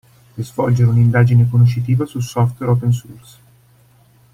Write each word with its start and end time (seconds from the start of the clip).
Per 0.35 0.43
svolgere 0.45 0.89
un'indagine 0.89 1.47
conoscitiva 1.47 2.07
sul 2.07 2.23
software 2.23 2.71
open 2.71 2.91
source. 2.91 3.37